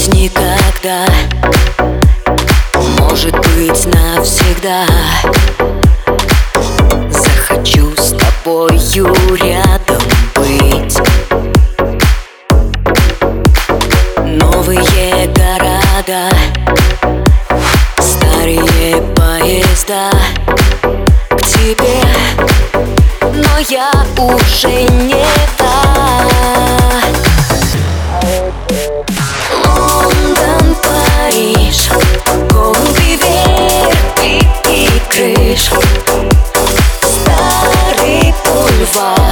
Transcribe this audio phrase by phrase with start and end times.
[0.00, 1.04] быть никогда.
[2.98, 4.86] Может быть навсегда.
[7.10, 10.02] Захочу с тобою рядом
[10.34, 10.96] быть.
[14.24, 16.30] Новые города.
[17.98, 20.10] Старые поезда.
[21.30, 22.00] К тебе.
[23.22, 25.49] Но я уже не
[38.96, 39.29] wall.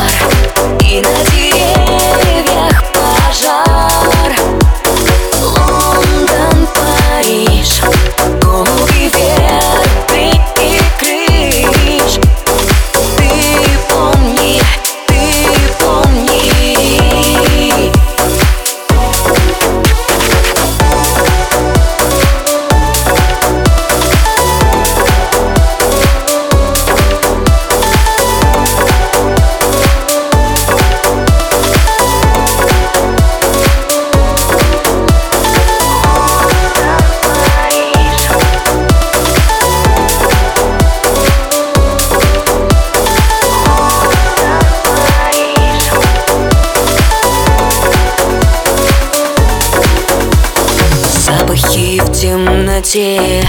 [52.89, 53.47] Темноте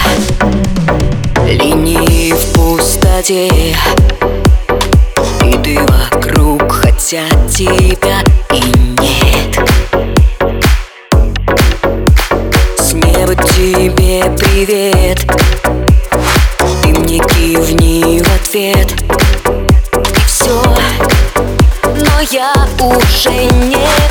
[1.46, 3.48] Линии в пустоте.
[5.46, 8.62] И ты вокруг, хотя тебя и
[9.00, 9.60] нет.
[12.78, 15.26] С неба тебе привет.
[16.82, 18.94] Ты мне кивни в ответ.
[19.94, 20.62] И все
[21.86, 24.09] Но я уже не